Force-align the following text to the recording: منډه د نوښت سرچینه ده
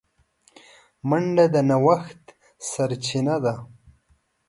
منډه 1.09 1.45
د 1.53 1.55
نوښت 1.69 2.21
سرچینه 2.69 3.35
ده 3.43 3.55